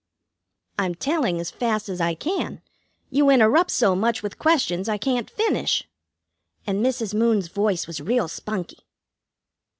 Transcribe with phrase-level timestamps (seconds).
[0.79, 2.63] "I'm telling as fast as I can.
[3.11, 5.87] You interrupt so much with questions I can't finish."
[6.65, 7.13] And Mrs.
[7.13, 8.79] Moon's voice was real spunky.